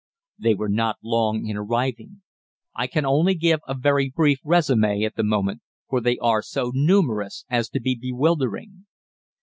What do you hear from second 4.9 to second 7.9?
at the moment, for they are so numerous as to